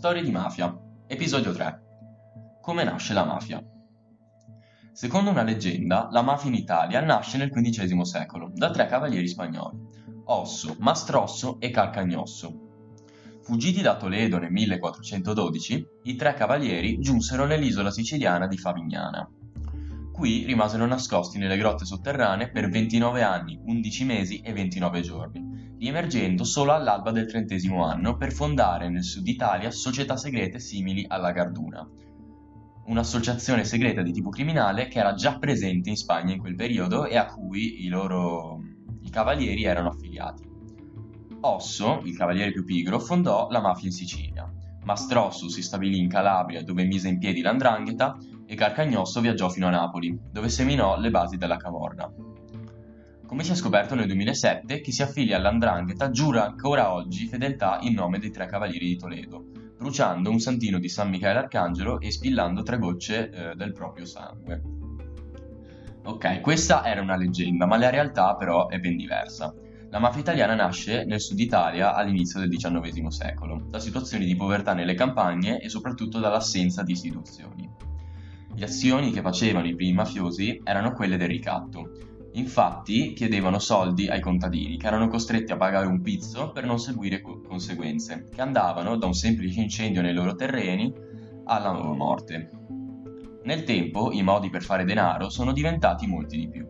[0.00, 0.74] Storie di mafia,
[1.06, 1.82] episodio 3.
[2.62, 3.62] Come nasce la mafia?
[4.92, 9.76] Secondo una leggenda, la mafia in Italia nasce nel XV secolo da tre cavalieri spagnoli,
[10.24, 13.40] Osso, Mastrosso e Calcagnosso.
[13.42, 19.30] Fuggiti da Toledo nel 1412, i tre cavalieri giunsero nell'isola siciliana di Favignana.
[20.10, 25.49] Qui rimasero nascosti nelle grotte sotterranee per 29 anni, 11 mesi e 29 giorni,
[25.80, 31.32] riemergendo solo all'alba del trentesimo anno per fondare nel sud Italia società segrete simili alla
[31.32, 31.88] Garduna,
[32.84, 37.16] un'associazione segreta di tipo criminale che era già presente in Spagna in quel periodo e
[37.16, 38.60] a cui i loro
[39.00, 40.46] i cavalieri erano affiliati.
[41.40, 44.52] Osso, il cavaliere più pigro, fondò la mafia in Sicilia.
[44.84, 49.70] Mastrosso si stabilì in Calabria dove mise in piedi l'andrangheta e Carcagnosso viaggiò fino a
[49.70, 52.12] Napoli, dove seminò le basi della Camorra.
[53.30, 57.94] Come si è scoperto nel 2007, chi si affilia all'andrangheta giura ancora oggi fedeltà in
[57.94, 59.44] nome dei tre cavalieri di Toledo,
[59.78, 64.60] bruciando un santino di San Michele Arcangelo e spillando tre gocce eh, del proprio sangue.
[66.06, 69.54] Ok, questa era una leggenda, ma la realtà però è ben diversa.
[69.90, 74.74] La mafia italiana nasce nel sud Italia all'inizio del XIX secolo, da situazioni di povertà
[74.74, 77.70] nelle campagne e soprattutto dall'assenza di istituzioni.
[78.56, 82.08] Le azioni che facevano i primi mafiosi erano quelle del ricatto.
[82.32, 87.20] Infatti chiedevano soldi ai contadini che erano costretti a pagare un pizzo per non seguire
[87.20, 90.92] co- conseguenze, che andavano da un semplice incendio nei loro terreni
[91.44, 92.50] alla loro morte.
[93.42, 96.68] Nel tempo i modi per fare denaro sono diventati molti di più.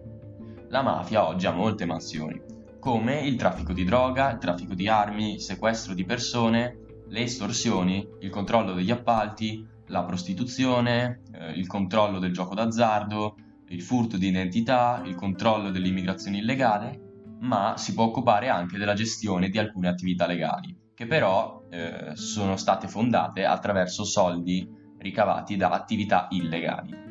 [0.68, 2.40] La mafia oggi ha molte mansioni,
[2.78, 8.08] come il traffico di droga, il traffico di armi, il sequestro di persone, le estorsioni,
[8.20, 13.34] il controllo degli appalti, la prostituzione, eh, il controllo del gioco d'azzardo,
[13.70, 17.08] il furto di identità, il controllo dell'immigrazione illegale,
[17.40, 22.56] ma si può occupare anche della gestione di alcune attività legali, che però eh, sono
[22.56, 27.09] state fondate attraverso soldi ricavati da attività illegali.